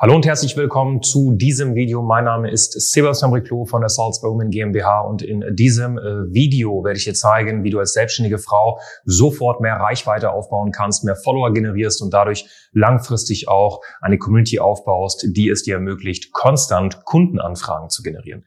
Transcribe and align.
Hallo 0.00 0.14
und 0.14 0.24
herzlich 0.26 0.56
willkommen 0.56 1.02
zu 1.02 1.32
diesem 1.32 1.74
Video. 1.74 2.02
Mein 2.02 2.22
Name 2.22 2.52
ist 2.52 2.92
Sebastian 2.92 3.32
Briclot 3.32 3.68
von 3.68 3.80
der 3.80 3.88
Salzburg 3.88 4.30
Women 4.30 4.50
GmbH 4.50 5.00
und 5.00 5.22
in 5.22 5.44
diesem 5.56 5.98
äh, 5.98 6.32
Video 6.32 6.84
werde 6.84 6.98
ich 6.98 7.04
dir 7.04 7.14
zeigen, 7.14 7.64
wie 7.64 7.70
du 7.70 7.80
als 7.80 7.94
selbstständige 7.94 8.38
Frau 8.38 8.78
sofort 9.04 9.60
mehr 9.60 9.74
Reichweite 9.74 10.30
aufbauen 10.30 10.70
kannst, 10.70 11.02
mehr 11.02 11.16
Follower 11.16 11.52
generierst 11.52 12.00
und 12.00 12.14
dadurch 12.14 12.48
langfristig 12.70 13.48
auch 13.48 13.80
eine 14.00 14.18
Community 14.18 14.60
aufbaust, 14.60 15.26
die 15.30 15.48
es 15.48 15.64
dir 15.64 15.74
ermöglicht, 15.74 16.32
konstant 16.32 17.04
Kundenanfragen 17.04 17.90
zu 17.90 18.04
generieren. 18.04 18.44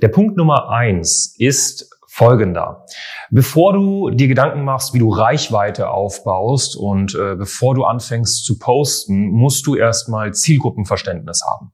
Der 0.00 0.08
Punkt 0.08 0.38
Nummer 0.38 0.70
eins 0.70 1.36
ist 1.38 1.93
folgender. 2.14 2.86
Bevor 3.30 3.72
du 3.72 4.10
dir 4.10 4.28
Gedanken 4.28 4.62
machst, 4.62 4.94
wie 4.94 5.00
du 5.00 5.10
Reichweite 5.10 5.90
aufbaust 5.90 6.76
und 6.76 7.16
äh, 7.16 7.34
bevor 7.34 7.74
du 7.74 7.82
anfängst 7.82 8.44
zu 8.44 8.56
posten, 8.60 9.30
musst 9.30 9.66
du 9.66 9.74
erstmal 9.74 10.32
Zielgruppenverständnis 10.32 11.42
haben. 11.44 11.72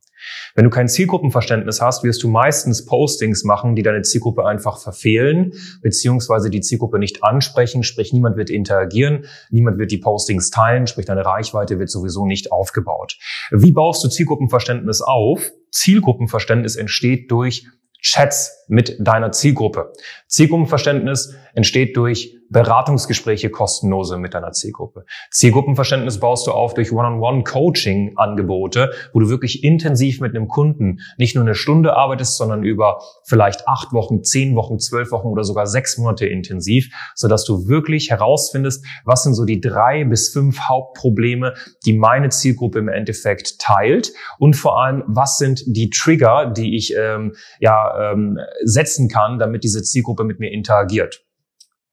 Wenn 0.55 0.65
du 0.65 0.71
kein 0.71 0.89
Zielgruppenverständnis 0.89 1.83
hast, 1.83 2.05
wirst 2.05 2.23
du 2.23 2.29
meistens 2.29 2.87
Postings 2.87 3.45
machen, 3.45 3.77
die 3.77 3.83
deine 3.83 4.01
Zielgruppe 4.01 4.47
einfach 4.47 4.81
verfehlen, 4.81 5.53
beziehungsweise 5.83 6.49
die 6.49 6.61
Zielgruppe 6.61 6.99
nicht 6.99 7.23
ansprechen, 7.23 7.83
sprich 7.83 8.15
niemand 8.15 8.39
wird 8.39 8.49
interagieren, 8.49 9.27
niemand 9.51 9.79
wird 9.79 9.91
die 9.91 9.99
Postings 9.99 10.49
teilen, 10.49 10.87
sprich 10.87 11.05
deine 11.05 11.27
Reichweite 11.27 11.79
wird 11.79 11.91
sowieso 11.91 12.25
nicht 12.25 12.51
aufgebaut. 12.51 13.19
Wie 13.51 13.73
baust 13.73 14.03
du 14.05 14.09
Zielgruppenverständnis 14.09 15.03
auf? 15.03 15.51
Zielgruppenverständnis 15.71 16.77
entsteht 16.77 17.31
durch 17.31 17.67
Chats 18.03 18.65
mit 18.69 18.97
deiner 19.01 19.33
Zielgruppe. 19.33 19.93
Zielgruppenverständnis 20.29 21.35
entsteht 21.55 21.97
durch 21.97 22.37
Beratungsgespräche 22.51 23.49
kostenlose 23.49 24.19
mit 24.19 24.35
deiner 24.35 24.51
Zielgruppe. 24.53 25.05
Zielgruppenverständnis 25.31 26.19
baust 26.19 26.49
du 26.49 26.53
auf 26.53 26.75
durch 26.75 26.91
One-on-One-Coaching-Angebote, 26.93 28.91
wo 29.13 29.21
du 29.21 29.29
wirklich 29.29 29.63
intensiv 29.63 30.21
mit 30.21 30.35
einem 30.35 30.49
Kunden 30.49 30.99
nicht 31.17 31.37
nur 31.37 31.45
eine 31.45 31.55
Stunde 31.55 31.97
arbeitest, 31.97 32.37
sondern 32.37 32.65
über 32.65 33.01
vielleicht 33.25 33.69
acht 33.69 33.93
Wochen, 33.93 34.25
zehn 34.25 34.57
Wochen, 34.57 34.81
zwölf 34.81 35.13
Wochen 35.13 35.29
oder 35.29 35.45
sogar 35.45 35.69
sechs 35.69 35.97
Monate 35.97 36.27
intensiv, 36.27 36.93
sodass 37.15 37.45
du 37.45 37.69
wirklich 37.69 38.11
herausfindest, 38.11 38.85
was 39.05 39.23
sind 39.23 39.35
so 39.35 39.45
die 39.45 39.61
drei 39.61 40.05
bis 40.05 40.31
fünf 40.31 40.61
Hauptprobleme, 40.61 41.55
die 41.87 41.93
meine 41.93 42.31
Zielgruppe 42.31 42.81
im 42.81 42.89
Endeffekt 42.89 43.61
teilt 43.61 44.13
und 44.39 44.55
vor 44.55 44.83
allem, 44.83 45.05
was 45.07 45.39
sind 45.39 45.63
die 45.67 45.91
Trigger, 45.91 46.47
die 46.47 46.77
ich 46.77 46.95
ähm, 46.97 47.35
ja 47.61 47.90
ähm, 47.99 48.39
setzen 48.63 49.09
kann, 49.09 49.39
damit 49.39 49.65
diese 49.65 49.83
Zielgruppe 49.83 50.25
mit 50.25 50.41
mir 50.41 50.51
interagiert. 50.53 51.25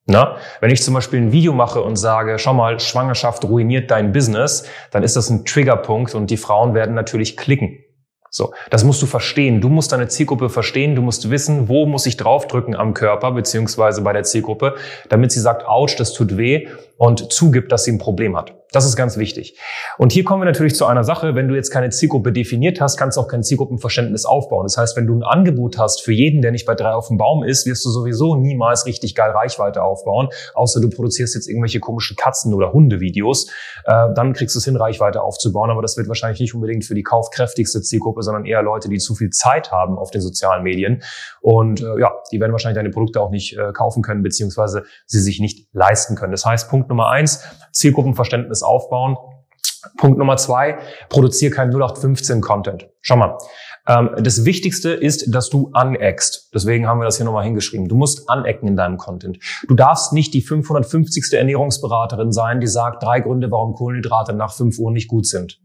Na, 0.09 0.37
wenn 0.61 0.71
ich 0.71 0.81
zum 0.81 0.93
Beispiel 0.93 1.19
ein 1.19 1.31
Video 1.33 1.51
mache 1.51 1.81
und 1.81 1.97
sage, 1.97 2.39
schau 2.39 2.53
mal, 2.53 2.79
Schwangerschaft 2.79 3.43
ruiniert 3.43 3.91
dein 3.91 4.13
Business, 4.13 4.65
dann 4.91 5.03
ist 5.03 5.17
das 5.17 5.29
ein 5.29 5.43
Triggerpunkt 5.43 6.15
und 6.15 6.29
die 6.29 6.37
Frauen 6.37 6.73
werden 6.73 6.95
natürlich 6.95 7.35
klicken. 7.35 7.79
So, 8.29 8.53
das 8.69 8.83
musst 8.83 9.01
du 9.01 9.05
verstehen. 9.05 9.61
Du 9.61 9.69
musst 9.69 9.91
deine 9.91 10.07
Zielgruppe 10.07 10.49
verstehen. 10.49 10.95
Du 10.95 11.01
musst 11.01 11.29
wissen, 11.29 11.69
wo 11.69 11.85
muss 11.85 12.05
ich 12.05 12.17
draufdrücken 12.17 12.75
am 12.75 12.93
Körper 12.93 13.31
beziehungsweise 13.31 14.01
bei 14.01 14.13
der 14.13 14.23
Zielgruppe, 14.23 14.75
damit 15.09 15.31
sie 15.31 15.39
sagt, 15.39 15.67
ouch, 15.67 15.95
das 15.97 16.13
tut 16.13 16.37
weh 16.37 16.67
und 16.97 17.31
zugibt, 17.31 17.71
dass 17.71 17.83
sie 17.83 17.91
ein 17.91 17.99
Problem 17.99 18.35
hat. 18.35 18.53
Das 18.73 18.85
ist 18.85 18.97
ganz 18.97 19.17
wichtig. 19.17 19.57
Und 19.97 20.11
hier 20.11 20.25
kommen 20.25 20.41
wir 20.41 20.45
natürlich 20.45 20.75
zu 20.75 20.85
einer 20.85 21.05
Sache. 21.05 21.35
Wenn 21.35 21.47
du 21.47 21.55
jetzt 21.55 21.71
keine 21.71 21.89
Zielgruppe 21.89 22.33
definiert 22.33 22.81
hast, 22.81 22.97
kannst 22.97 23.15
du 23.15 23.21
auch 23.21 23.29
kein 23.29 23.41
Zielgruppenverständnis 23.41 24.25
aufbauen. 24.25 24.65
Das 24.65 24.77
heißt, 24.77 24.97
wenn 24.97 25.07
du 25.07 25.15
ein 25.15 25.23
Angebot 25.23 25.77
hast 25.77 26.01
für 26.03 26.11
jeden, 26.11 26.41
der 26.41 26.51
nicht 26.51 26.65
bei 26.65 26.75
drei 26.75 26.91
auf 26.91 27.07
dem 27.07 27.17
Baum 27.17 27.45
ist, 27.45 27.65
wirst 27.65 27.85
du 27.85 27.89
sowieso 27.89 28.35
niemals 28.35 28.85
richtig 28.85 29.15
geil 29.15 29.31
Reichweite 29.31 29.83
aufbauen. 29.83 30.27
Außer 30.53 30.81
du 30.81 30.89
produzierst 30.89 31.33
jetzt 31.35 31.47
irgendwelche 31.47 31.79
komischen 31.79 32.17
Katzen- 32.17 32.53
oder 32.53 32.73
Hundevideos. 32.73 33.47
Äh, 33.85 34.09
dann 34.13 34.33
kriegst 34.33 34.53
du 34.53 34.59
es 34.59 34.65
hin, 34.65 34.75
Reichweite 34.75 35.21
aufzubauen. 35.21 35.69
Aber 35.69 35.81
das 35.81 35.95
wird 35.95 36.09
wahrscheinlich 36.09 36.41
nicht 36.41 36.53
unbedingt 36.53 36.83
für 36.83 36.95
die 36.95 37.03
kaufkräftigste 37.03 37.81
Zielgruppe, 37.81 38.21
sondern 38.21 38.45
eher 38.45 38.63
Leute, 38.63 38.89
die 38.89 38.97
zu 38.97 39.15
viel 39.15 39.29
Zeit 39.29 39.71
haben 39.71 39.97
auf 39.97 40.11
den 40.11 40.21
sozialen 40.21 40.63
Medien. 40.63 41.03
Und 41.39 41.79
äh, 41.79 41.99
ja, 42.01 42.11
die 42.33 42.41
werden 42.41 42.51
wahrscheinlich 42.51 42.77
deine 42.77 42.89
Produkte 42.89 43.21
auch 43.21 43.29
nicht 43.29 43.57
äh, 43.57 43.71
kaufen 43.71 44.03
können, 44.03 44.23
beziehungsweise 44.23 44.83
sie 45.05 45.21
sich 45.21 45.39
nicht 45.39 45.69
leisten 45.71 46.15
können. 46.15 46.31
Das 46.31 46.45
heißt, 46.45 46.69
Punkt 46.69 46.86
Nummer 46.89 47.09
eins, 47.09 47.43
Zielgruppenverständnis 47.71 48.63
aufbauen. 48.63 49.17
Punkt 49.97 50.17
Nummer 50.17 50.37
zwei, 50.37 50.79
produziere 51.09 51.53
kein 51.53 51.69
0815 51.69 52.41
Content. 52.41 52.89
Schau 53.01 53.15
mal, 53.15 53.37
ähm, 53.87 54.11
das 54.17 54.43
Wichtigste 54.43 54.89
ist, 54.89 55.33
dass 55.33 55.49
du 55.49 55.69
aneckst. 55.73 56.49
Deswegen 56.53 56.87
haben 56.87 56.99
wir 56.99 57.05
das 57.05 57.17
hier 57.17 57.25
nochmal 57.25 57.45
hingeschrieben. 57.45 57.87
Du 57.87 57.95
musst 57.95 58.29
anecken 58.29 58.67
in 58.67 58.75
deinem 58.75 58.97
Content. 58.97 59.39
Du 59.67 59.75
darfst 59.75 60.13
nicht 60.13 60.33
die 60.33 60.41
550. 60.41 61.33
Ernährungsberaterin 61.33 62.31
sein, 62.31 62.59
die 62.59 62.67
sagt, 62.67 63.03
drei 63.03 63.21
Gründe, 63.21 63.49
warum 63.51 63.73
Kohlenhydrate 63.73 64.33
nach 64.33 64.53
5 64.53 64.77
Uhr 64.79 64.91
nicht 64.91 65.07
gut 65.07 65.25
sind. 65.25 65.59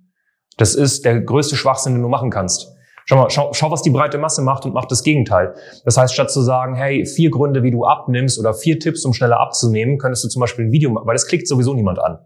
Das 0.56 0.74
ist 0.74 1.04
der 1.04 1.20
größte 1.20 1.56
Schwachsinn, 1.56 1.94
den 1.94 2.02
du 2.02 2.08
machen 2.08 2.30
kannst. 2.30 2.68
Schau 3.12 3.18
mal, 3.18 3.28
schau, 3.28 3.52
schau, 3.52 3.70
was 3.70 3.82
die 3.82 3.90
breite 3.90 4.16
Masse 4.16 4.40
macht 4.40 4.64
und 4.64 4.72
macht 4.72 4.90
das 4.90 5.02
Gegenteil. 5.02 5.54
Das 5.84 5.98
heißt, 5.98 6.14
statt 6.14 6.30
zu 6.30 6.40
sagen, 6.40 6.74
hey, 6.74 7.04
vier 7.04 7.30
Gründe, 7.30 7.62
wie 7.62 7.70
du 7.70 7.84
abnimmst 7.84 8.40
oder 8.40 8.54
vier 8.54 8.80
Tipps, 8.80 9.04
um 9.04 9.12
schneller 9.12 9.38
abzunehmen, 9.38 9.98
könntest 9.98 10.24
du 10.24 10.28
zum 10.28 10.40
Beispiel 10.40 10.64
ein 10.64 10.72
Video 10.72 10.90
machen, 10.90 11.06
weil 11.06 11.14
das 11.14 11.26
klickt 11.26 11.46
sowieso 11.46 11.74
niemand 11.74 11.98
an. 11.98 12.20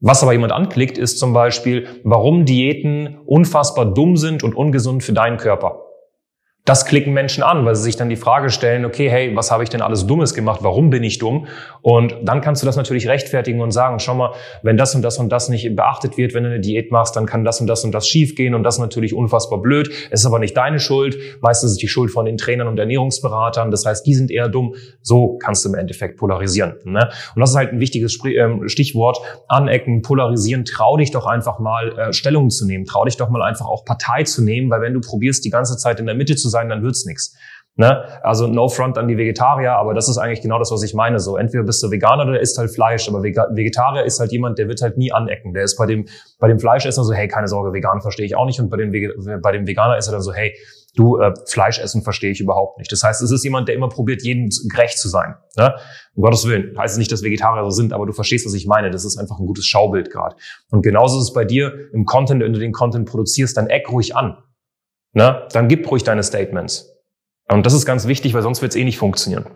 Was 0.00 0.24
aber 0.24 0.32
jemand 0.32 0.52
anklickt, 0.52 0.98
ist 0.98 1.20
zum 1.20 1.32
Beispiel, 1.32 1.86
warum 2.02 2.44
Diäten 2.44 3.20
unfassbar 3.26 3.86
dumm 3.86 4.16
sind 4.16 4.42
und 4.42 4.56
ungesund 4.56 5.04
für 5.04 5.12
deinen 5.12 5.36
Körper. 5.36 5.85
Das 6.66 6.84
klicken 6.84 7.12
Menschen 7.12 7.44
an, 7.44 7.64
weil 7.64 7.76
sie 7.76 7.84
sich 7.84 7.94
dann 7.94 8.08
die 8.08 8.16
Frage 8.16 8.50
stellen, 8.50 8.84
okay, 8.84 9.08
hey, 9.08 9.36
was 9.36 9.52
habe 9.52 9.62
ich 9.62 9.68
denn 9.68 9.82
alles 9.82 10.04
Dummes 10.04 10.34
gemacht? 10.34 10.64
Warum 10.64 10.90
bin 10.90 11.04
ich 11.04 11.18
dumm? 11.18 11.46
Und 11.80 12.16
dann 12.24 12.40
kannst 12.40 12.60
du 12.60 12.66
das 12.66 12.74
natürlich 12.74 13.06
rechtfertigen 13.06 13.60
und 13.60 13.70
sagen, 13.70 14.00
schau 14.00 14.16
mal, 14.16 14.32
wenn 14.64 14.76
das 14.76 14.92
und 14.96 15.02
das 15.02 15.18
und 15.18 15.30
das 15.30 15.48
nicht 15.48 15.76
beachtet 15.76 16.16
wird, 16.16 16.34
wenn 16.34 16.42
du 16.42 16.50
eine 16.50 16.58
Diät 16.58 16.90
machst, 16.90 17.14
dann 17.14 17.24
kann 17.24 17.44
das 17.44 17.60
und 17.60 17.68
das 17.68 17.84
und 17.84 17.92
das 17.92 18.08
schiefgehen 18.08 18.52
und 18.52 18.64
das 18.64 18.80
natürlich 18.80 19.14
unfassbar 19.14 19.62
blöd. 19.62 19.88
Es 20.10 20.20
ist 20.20 20.26
aber 20.26 20.40
nicht 20.40 20.56
deine 20.56 20.80
Schuld. 20.80 21.16
Meistens 21.40 21.70
ist 21.70 21.82
die 21.82 21.86
Schuld 21.86 22.10
von 22.10 22.24
den 22.24 22.36
Trainern 22.36 22.66
und 22.66 22.80
Ernährungsberatern. 22.80 23.70
Das 23.70 23.86
heißt, 23.86 24.04
die 24.04 24.14
sind 24.14 24.32
eher 24.32 24.48
dumm. 24.48 24.74
So 25.02 25.38
kannst 25.38 25.64
du 25.64 25.68
im 25.68 25.76
Endeffekt 25.76 26.16
polarisieren. 26.16 26.74
Ne? 26.82 27.08
Und 27.36 27.40
das 27.40 27.50
ist 27.50 27.56
halt 27.56 27.74
ein 27.74 27.78
wichtiges 27.78 28.18
ähm, 28.24 28.68
Stichwort. 28.68 29.18
Anecken, 29.46 30.02
polarisieren. 30.02 30.64
Trau 30.64 30.96
dich 30.96 31.12
doch 31.12 31.26
einfach 31.26 31.60
mal 31.60 31.96
äh, 31.96 32.12
Stellung 32.12 32.50
zu 32.50 32.66
nehmen. 32.66 32.86
Trau 32.86 33.04
dich 33.04 33.16
doch 33.16 33.28
mal 33.28 33.42
einfach 33.42 33.66
auch 33.66 33.84
Partei 33.84 34.24
zu 34.24 34.42
nehmen, 34.42 34.68
weil 34.68 34.80
wenn 34.80 34.94
du 34.94 35.00
probierst, 35.00 35.44
die 35.44 35.50
ganze 35.50 35.76
Zeit 35.76 36.00
in 36.00 36.06
der 36.06 36.16
Mitte 36.16 36.34
zu 36.34 36.48
sein, 36.48 36.55
sein, 36.56 36.68
dann 36.68 36.82
wird's 36.82 37.04
nichts. 37.04 37.36
Ne? 37.78 38.04
Also 38.22 38.46
no 38.46 38.68
front 38.68 38.96
an 38.96 39.06
die 39.06 39.18
Vegetarier, 39.18 39.72
aber 39.72 39.92
das 39.92 40.08
ist 40.08 40.16
eigentlich 40.16 40.40
genau 40.40 40.58
das, 40.58 40.70
was 40.70 40.82
ich 40.82 40.94
meine. 40.94 41.20
So 41.20 41.36
entweder 41.36 41.62
bist 41.62 41.82
du 41.82 41.90
Veganer 41.90 42.26
oder 42.26 42.40
isst 42.40 42.56
halt 42.56 42.70
Fleisch, 42.74 43.06
aber 43.06 43.22
Vegetarier 43.22 44.04
ist 44.04 44.18
halt 44.18 44.32
jemand, 44.32 44.58
der 44.58 44.66
wird 44.68 44.80
halt 44.80 44.96
nie 44.96 45.12
anecken. 45.12 45.52
Der 45.52 45.62
ist 45.62 45.76
bei 45.76 45.84
dem 45.84 46.06
bei 46.38 46.48
dem 46.48 46.58
Fleischesser 46.58 47.04
so, 47.04 47.12
hey, 47.12 47.28
keine 47.28 47.48
Sorge, 47.48 47.74
vegan 47.74 48.00
verstehe 48.00 48.24
ich 48.24 48.34
auch 48.34 48.46
nicht, 48.46 48.58
und 48.60 48.70
bei 48.70 48.78
dem 48.78 48.92
bei 49.42 49.52
dem 49.52 49.66
Veganer 49.66 49.98
ist 49.98 50.08
er 50.08 50.12
dann 50.12 50.22
so, 50.22 50.32
hey, 50.32 50.54
du 50.94 51.18
äh, 51.18 51.34
Fleisch 51.46 51.78
essen 51.78 52.02
verstehe 52.02 52.30
ich 52.30 52.40
überhaupt 52.40 52.78
nicht. 52.78 52.90
Das 52.90 53.02
heißt, 53.02 53.20
es 53.20 53.30
ist 53.30 53.44
jemand, 53.44 53.68
der 53.68 53.74
immer 53.74 53.90
probiert, 53.90 54.22
jedem 54.22 54.48
gerecht 54.70 54.98
zu 54.98 55.10
sein. 55.10 55.34
Ne? 55.58 55.74
Um 56.14 56.22
Gottes 56.22 56.46
Willen 56.48 56.78
heißt 56.78 56.94
es 56.94 56.98
nicht, 56.98 57.12
dass 57.12 57.22
Vegetarier 57.22 57.62
so 57.64 57.70
sind, 57.70 57.92
aber 57.92 58.06
du 58.06 58.12
verstehst, 58.12 58.46
was 58.46 58.54
ich 58.54 58.66
meine. 58.66 58.90
Das 58.90 59.04
ist 59.04 59.18
einfach 59.18 59.38
ein 59.38 59.46
gutes 59.46 59.66
Schaubild 59.66 60.10
gerade. 60.10 60.36
Und 60.70 60.80
genauso 60.80 61.18
ist 61.18 61.24
es 61.24 61.32
bei 61.34 61.44
dir 61.44 61.74
im 61.92 62.06
Content, 62.06 62.42
wenn 62.42 62.54
du 62.54 62.58
den 62.58 62.72
Content 62.72 63.06
produzierst, 63.06 63.54
dann 63.56 63.66
eck 63.66 63.90
ruhig 63.90 64.16
an. 64.16 64.38
Ne? 65.12 65.46
Dann 65.52 65.68
gib 65.68 65.90
ruhig 65.90 66.04
deine 66.04 66.22
Statements. 66.22 66.92
Und 67.48 67.64
das 67.64 67.72
ist 67.72 67.86
ganz 67.86 68.06
wichtig, 68.06 68.34
weil 68.34 68.42
sonst 68.42 68.62
wird 68.62 68.72
es 68.72 68.76
eh 68.76 68.84
nicht 68.84 68.98
funktionieren. 68.98 69.46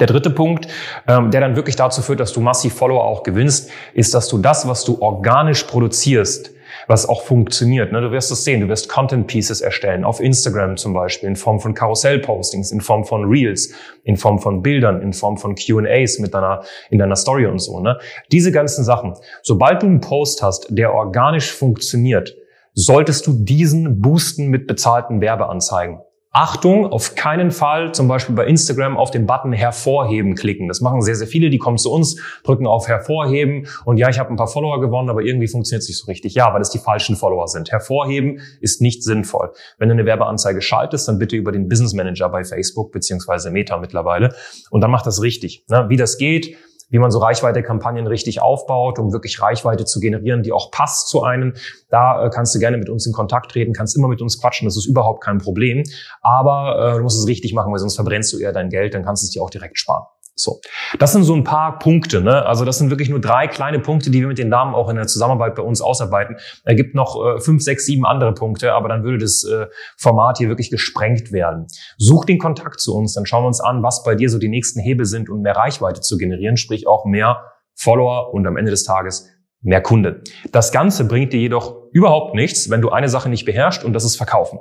Der 0.00 0.06
dritte 0.06 0.30
Punkt, 0.30 0.66
ähm, 1.06 1.30
der 1.30 1.40
dann 1.40 1.56
wirklich 1.56 1.76
dazu 1.76 2.02
führt, 2.02 2.20
dass 2.20 2.32
du 2.32 2.40
massiv 2.40 2.74
Follower 2.74 3.04
auch 3.04 3.22
gewinnst, 3.22 3.70
ist, 3.94 4.12
dass 4.12 4.28
du 4.28 4.38
das, 4.38 4.66
was 4.66 4.84
du 4.84 5.00
organisch 5.00 5.64
produzierst, 5.64 6.50
was 6.88 7.08
auch 7.08 7.22
funktioniert. 7.22 7.92
Ne? 7.92 8.00
Du 8.00 8.10
wirst 8.10 8.30
es 8.32 8.44
sehen, 8.44 8.60
du 8.60 8.68
wirst 8.68 8.88
Content 8.88 9.26
Pieces 9.26 9.60
erstellen, 9.60 10.04
auf 10.04 10.20
Instagram 10.20 10.76
zum 10.76 10.94
Beispiel, 10.94 11.28
in 11.28 11.36
Form 11.36 11.60
von 11.60 11.74
Karussell-Postings, 11.74 12.72
in 12.72 12.80
Form 12.80 13.04
von 13.04 13.24
Reels, 13.24 13.72
in 14.04 14.16
Form 14.16 14.40
von 14.40 14.62
Bildern, 14.62 15.00
in 15.00 15.12
Form 15.12 15.38
von 15.38 15.54
Q&As 15.54 16.18
mit 16.18 16.34
deiner, 16.34 16.62
in 16.90 16.98
deiner 16.98 17.16
Story 17.16 17.46
und 17.46 17.60
so. 17.60 17.80
Ne? 17.80 17.98
Diese 18.32 18.50
ganzen 18.50 18.84
Sachen. 18.84 19.14
Sobald 19.42 19.82
du 19.82 19.86
einen 19.86 20.00
Post 20.00 20.42
hast, 20.42 20.66
der 20.70 20.92
organisch 20.92 21.52
funktioniert, 21.52 22.34
solltest 22.78 23.26
du 23.26 23.32
diesen 23.32 24.00
boosten 24.00 24.48
mit 24.48 24.68
bezahlten 24.68 25.20
Werbeanzeigen. 25.20 25.98
Achtung, 26.30 26.86
auf 26.86 27.16
keinen 27.16 27.50
Fall 27.50 27.92
zum 27.92 28.06
Beispiel 28.06 28.36
bei 28.36 28.46
Instagram 28.46 28.96
auf 28.96 29.10
den 29.10 29.26
Button 29.26 29.52
hervorheben 29.52 30.36
klicken. 30.36 30.68
Das 30.68 30.80
machen 30.80 31.00
sehr, 31.00 31.16
sehr 31.16 31.26
viele, 31.26 31.50
die 31.50 31.58
kommen 31.58 31.78
zu 31.78 31.90
uns, 31.90 32.20
drücken 32.44 32.68
auf 32.68 32.86
hervorheben 32.86 33.66
und 33.84 33.96
ja, 33.96 34.08
ich 34.08 34.20
habe 34.20 34.30
ein 34.30 34.36
paar 34.36 34.46
Follower 34.46 34.80
gewonnen, 34.80 35.10
aber 35.10 35.22
irgendwie 35.22 35.48
funktioniert 35.48 35.82
es 35.82 35.88
nicht 35.88 35.98
so 35.98 36.06
richtig. 36.06 36.34
Ja, 36.34 36.54
weil 36.54 36.60
es 36.60 36.70
die 36.70 36.78
falschen 36.78 37.16
Follower 37.16 37.48
sind. 37.48 37.72
Hervorheben 37.72 38.40
ist 38.60 38.80
nicht 38.80 39.02
sinnvoll. 39.02 39.50
Wenn 39.78 39.88
du 39.88 39.94
eine 39.94 40.06
Werbeanzeige 40.06 40.60
schaltest, 40.60 41.08
dann 41.08 41.18
bitte 41.18 41.34
über 41.34 41.50
den 41.50 41.68
Business 41.68 41.94
Manager 41.94 42.28
bei 42.28 42.44
Facebook 42.44 42.92
beziehungsweise 42.92 43.50
Meta 43.50 43.76
mittlerweile 43.78 44.36
und 44.70 44.82
dann 44.82 44.92
macht 44.92 45.06
das 45.06 45.20
richtig. 45.20 45.64
Wie 45.88 45.96
das 45.96 46.16
geht, 46.18 46.56
wie 46.88 46.98
man 46.98 47.10
so 47.10 47.18
Reichweite-Kampagnen 47.18 48.06
richtig 48.06 48.40
aufbaut, 48.40 48.98
um 48.98 49.12
wirklich 49.12 49.40
Reichweite 49.40 49.84
zu 49.84 50.00
generieren, 50.00 50.42
die 50.42 50.52
auch 50.52 50.70
passt 50.70 51.08
zu 51.08 51.22
einem. 51.22 51.54
Da 51.90 52.26
äh, 52.26 52.30
kannst 52.30 52.54
du 52.54 52.58
gerne 52.58 52.78
mit 52.78 52.88
uns 52.88 53.06
in 53.06 53.12
Kontakt 53.12 53.50
treten, 53.50 53.72
kannst 53.72 53.96
immer 53.96 54.08
mit 54.08 54.22
uns 54.22 54.40
quatschen, 54.40 54.66
das 54.66 54.76
ist 54.76 54.86
überhaupt 54.86 55.22
kein 55.22 55.38
Problem. 55.38 55.82
Aber 56.20 56.94
äh, 56.94 56.96
du 56.96 57.02
musst 57.02 57.18
es 57.18 57.26
richtig 57.26 57.52
machen, 57.54 57.72
weil 57.72 57.78
sonst 57.78 57.96
verbrennst 57.96 58.32
du 58.32 58.38
eher 58.38 58.52
dein 58.52 58.70
Geld, 58.70 58.94
dann 58.94 59.04
kannst 59.04 59.22
du 59.22 59.26
es 59.26 59.30
dir 59.30 59.42
auch 59.42 59.50
direkt 59.50 59.78
sparen. 59.78 60.04
So, 60.38 60.60
das 60.98 61.12
sind 61.12 61.24
so 61.24 61.34
ein 61.34 61.44
paar 61.44 61.78
Punkte. 61.78 62.20
Ne? 62.20 62.44
Also 62.46 62.64
das 62.64 62.78
sind 62.78 62.90
wirklich 62.90 63.08
nur 63.08 63.20
drei 63.20 63.48
kleine 63.48 63.78
Punkte, 63.78 64.10
die 64.10 64.20
wir 64.20 64.28
mit 64.28 64.38
den 64.38 64.50
Damen 64.50 64.74
auch 64.74 64.88
in 64.88 64.96
der 64.96 65.06
Zusammenarbeit 65.06 65.54
bei 65.54 65.62
uns 65.62 65.80
ausarbeiten. 65.80 66.36
Er 66.64 66.74
gibt 66.74 66.94
noch 66.94 67.16
äh, 67.24 67.40
fünf, 67.40 67.62
sechs, 67.62 67.86
sieben 67.86 68.06
andere 68.06 68.34
Punkte, 68.34 68.72
aber 68.72 68.88
dann 68.88 69.02
würde 69.02 69.18
das 69.18 69.44
äh, 69.44 69.66
Format 69.96 70.38
hier 70.38 70.48
wirklich 70.48 70.70
gesprengt 70.70 71.32
werden. 71.32 71.66
Such 71.96 72.24
den 72.24 72.38
Kontakt 72.38 72.80
zu 72.80 72.94
uns, 72.94 73.14
dann 73.14 73.26
schauen 73.26 73.42
wir 73.42 73.48
uns 73.48 73.60
an, 73.60 73.82
was 73.82 74.02
bei 74.04 74.14
dir 74.14 74.30
so 74.30 74.38
die 74.38 74.48
nächsten 74.48 74.80
Hebel 74.80 75.06
sind, 75.06 75.28
um 75.28 75.42
mehr 75.42 75.56
Reichweite 75.56 76.00
zu 76.00 76.16
generieren, 76.16 76.56
sprich 76.56 76.86
auch 76.86 77.04
mehr 77.04 77.42
Follower 77.74 78.32
und 78.32 78.46
am 78.46 78.56
Ende 78.56 78.70
des 78.70 78.84
Tages 78.84 79.28
mehr 79.60 79.80
Kunden. 79.80 80.22
Das 80.52 80.72
Ganze 80.72 81.06
bringt 81.06 81.32
dir 81.32 81.40
jedoch 81.40 81.74
überhaupt 81.92 82.34
nichts, 82.34 82.70
wenn 82.70 82.80
du 82.80 82.90
eine 82.90 83.08
Sache 83.08 83.28
nicht 83.28 83.44
beherrschst 83.44 83.84
und 83.84 83.92
das 83.92 84.04
ist 84.04 84.16
Verkaufen. 84.16 84.60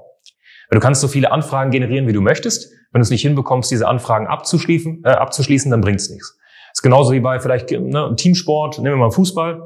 Weil 0.69 0.79
du 0.79 0.85
kannst 0.85 1.01
so 1.01 1.07
viele 1.07 1.31
Anfragen 1.31 1.71
generieren, 1.71 2.07
wie 2.07 2.13
du 2.13 2.21
möchtest. 2.21 2.71
Wenn 2.91 2.99
du 2.99 3.03
es 3.03 3.09
nicht 3.09 3.21
hinbekommst, 3.21 3.71
diese 3.71 3.87
Anfragen 3.87 4.27
abzuschließen, 4.27 5.03
äh, 5.05 5.09
abzuschließen 5.09 5.71
dann 5.71 5.81
bringt's 5.81 6.09
nichts. 6.09 6.37
Das 6.71 6.79
ist 6.79 6.83
genauso 6.83 7.11
wie 7.11 7.19
bei 7.19 7.39
vielleicht 7.39 7.71
ne, 7.71 8.13
Teamsport, 8.15 8.79
nehmen 8.79 8.95
wir 8.95 9.05
mal 9.05 9.11
Fußball. 9.11 9.61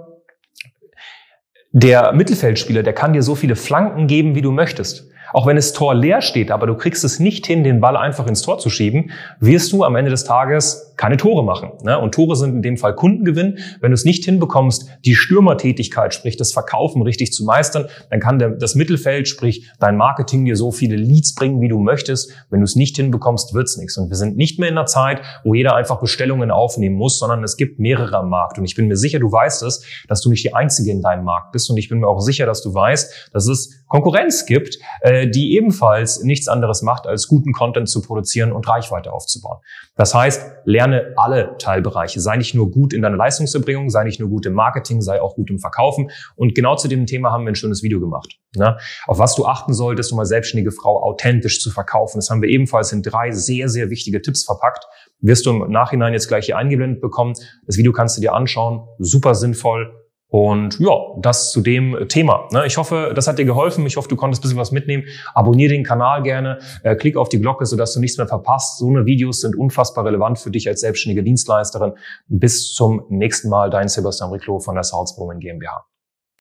Der 1.74 2.12
Mittelfeldspieler, 2.13 2.83
der 2.83 2.94
kann 2.94 3.13
dir 3.13 3.24
so 3.24 3.36
viele 3.36 3.56
Flanken 3.56 4.07
geben, 4.07 4.36
wie 4.36 4.42
du 4.42 4.51
möchtest. 4.51 5.09
Auch 5.33 5.48
wenn 5.48 5.56
das 5.56 5.71
Tor 5.71 5.95
leer 5.95 6.21
steht, 6.21 6.51
aber 6.51 6.68
du 6.68 6.75
kriegst 6.75 7.04
es 7.06 7.19
nicht 7.19 7.47
hin, 7.47 7.63
den 7.63 7.80
Ball 7.80 7.95
einfach 7.95 8.27
ins 8.27 8.42
Tor 8.42 8.59
zu 8.59 8.69
schieben, 8.69 9.12
wirst 9.39 9.71
du 9.71 9.83
am 9.83 9.95
Ende 9.95 10.12
des 10.12 10.25
Tages 10.25 10.91
keine 11.01 11.18
Tore 11.18 11.44
machen. 11.44 11.71
Ne? 11.81 11.98
Und 11.98 12.13
Tore 12.13 12.36
sind 12.36 12.53
in 12.53 12.62
dem 12.62 12.77
Fall 12.77 12.94
Kundengewinn. 12.94 13.57
Wenn 13.80 13.89
du 13.89 13.95
es 13.95 14.06
nicht 14.06 14.24
hinbekommst, 14.24 14.88
die 15.03 15.15
Stürmertätigkeit, 15.15 16.13
sprich 16.13 16.38
das 16.38 16.53
Verkaufen 16.53 17.01
richtig 17.01 17.33
zu 17.33 17.44
meistern, 17.44 17.88
dann 18.12 18.19
kann 18.19 18.38
der, 18.38 18.51
das 18.51 18.75
Mittelfeld, 18.75 19.27
sprich 19.27 19.68
dein 19.80 19.98
Marketing 19.98 20.45
dir 20.45 20.56
so 20.56 20.69
viele 20.69 20.95
Leads 20.95 21.33
bringen, 21.33 21.59
wie 21.59 21.69
du 21.69 21.80
möchtest. 21.80 22.31
Wenn 22.51 22.59
du 22.59 22.65
es 22.65 22.75
nicht 22.75 22.98
hinbekommst, 22.98 23.56
wird's 23.56 23.77
nichts. 23.77 23.98
Und 23.98 24.09
wir 24.09 24.15
sind 24.15 24.38
nicht 24.38 24.59
mehr 24.59 24.69
in 24.69 24.77
einer 24.77 24.86
Zeit, 24.86 25.24
wo 25.44 25.56
jeder 25.56 25.75
einfach 25.75 26.00
Bestellungen 26.00 26.51
aufnehmen 26.51 26.98
muss, 26.98 27.18
sondern 27.18 27.44
es 27.44 27.57
gibt 27.57 27.80
mehrere 27.80 28.18
am 28.18 28.30
Markt. 28.30 28.59
Und 28.59 28.65
ich 28.65 28.75
bin 28.75 28.88
mir 28.88 28.95
sicher, 28.95 29.18
du 29.18 29.31
weißt 29.31 29.63
es, 29.63 29.83
dass 30.07 30.21
du 30.21 30.30
nicht 30.30 30.44
die 30.44 30.54
Einzige 30.54 30.92
in 30.92 31.01
deinem 31.01 31.24
Markt 31.24 31.51
bist. 31.51 31.68
Und 31.71 31.77
ich 31.77 31.89
bin 31.89 32.01
mir 32.01 32.07
auch 32.07 32.19
sicher, 32.19 32.45
dass 32.45 32.62
du 32.62 32.75
weißt, 32.75 33.31
dass 33.33 33.47
es 33.47 33.83
Konkurrenz 33.88 34.45
gibt, 34.45 34.77
äh, 35.01 35.27
die 35.27 35.56
ebenfalls 35.56 36.21
nichts 36.21 36.47
anderes 36.47 36.83
macht, 36.83 37.07
als 37.07 37.27
guten 37.27 37.54
Content 37.54 37.89
zu 37.89 38.04
produzieren 38.04 38.51
und 38.51 38.69
Reichweite 38.69 39.12
aufzubauen. 39.12 39.57
Das 39.95 40.13
heißt, 40.13 40.44
lerne 40.65 40.91
alle 41.16 41.56
Teilbereiche. 41.58 42.20
Sei 42.20 42.38
nicht 42.38 42.54
nur 42.54 42.72
gut 42.72 42.94
in 42.94 43.02
deiner 43.02 43.18
Leistungserbringung, 43.18 43.90
sei 43.90 44.04
nicht 44.04 44.20
nur 44.20 44.30
gut 44.30 44.46
im 44.46 44.54
Marketing, 44.54 45.02
sei 45.02 45.22
auch 45.22 45.36
gut 45.36 45.50
im 45.50 45.60
Verkaufen. 45.60 46.10
Und 46.36 46.56
genau 46.56 46.76
zu 46.76 46.88
dem 46.88 47.06
Thema 47.06 47.32
haben 47.32 47.44
wir 47.46 47.52
ein 47.52 47.56
schönes 47.56 47.84
Video 47.84 48.00
gemacht. 48.00 48.40
Ne? 48.56 48.78
Auf 49.08 49.20
was 49.20 49.36
du 49.36 49.46
achten 49.46 49.74
solltest, 49.74 50.12
um 50.12 50.20
als 50.20 50.30
selbstständige 50.30 50.72
Frau 50.72 51.02
authentisch 51.04 51.62
zu 51.62 51.72
verkaufen. 51.72 52.18
Das 52.18 52.30
haben 52.30 52.42
wir 52.42 52.50
ebenfalls 52.50 52.92
in 52.92 53.02
drei 53.02 53.32
sehr, 53.32 53.70
sehr 53.70 53.90
wichtige 53.90 54.22
Tipps 54.22 54.44
verpackt. 54.44 54.86
Wirst 55.20 55.46
du 55.46 55.52
im 55.52 55.72
Nachhinein 55.72 56.14
jetzt 56.14 56.28
gleich 56.28 56.46
hier 56.46 56.58
eingeblendet 56.58 57.02
bekommen. 57.02 57.34
Das 57.66 57.78
Video 57.78 57.92
kannst 57.92 58.18
du 58.18 58.22
dir 58.22 58.34
anschauen. 58.34 58.88
Super 59.00 59.36
sinnvoll 59.36 60.00
und 60.31 60.80
ja, 60.80 60.95
das 61.18 61.51
zu 61.51 61.60
dem 61.60 62.07
Thema. 62.07 62.48
Ne? 62.51 62.66
Ich 62.66 62.78
hoffe, 62.78 63.12
das 63.13 63.28
hat 63.28 63.38
dir 63.38 63.44
geholfen. 63.44 63.86
Ich 63.86 63.98
hoffe, 63.98 64.07
du 64.07 64.16
konntest 64.16 64.42
ein 64.42 64.44
bisschen 64.44 64.57
was 64.57 64.72
mitnehmen. 64.72 65.04
Abonniere 65.33 65.74
den 65.74 65.83
Kanal 65.83 66.24
gerne, 66.24 66.60
äh, 66.83 66.95
klick 66.95 67.18
auf 67.18 67.28
die 67.28 67.42
Glocke, 67.42 67.66
sodass 67.66 67.94
du 67.94 68.00
nichts 68.00 68.18
mehr 68.18 68.28
verpasst. 68.28 68.78
So 68.78 68.88
eine 68.88 69.06
Videos 69.06 69.42
sind 69.42 69.57
unfassbar 69.57 70.06
relevant 70.06 70.39
für 70.39 70.50
dich 70.50 70.69
als 70.69 70.80
selbstständige 70.80 71.22
Dienstleisterin. 71.22 71.94
Bis 72.30 72.74
zum 72.74 73.04
nächsten 73.10 73.50
Mal, 73.50 73.69
dein 73.69 73.89
Sebastian 73.89 74.31
Riclo 74.31 74.60
von 74.60 74.75
der 74.75 74.86
Salzburg 74.86 75.38
GmbH. 75.38 75.91